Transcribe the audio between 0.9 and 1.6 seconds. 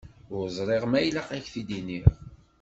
ma ilaq ad